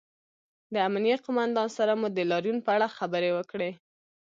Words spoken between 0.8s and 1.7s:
امنیې قومندان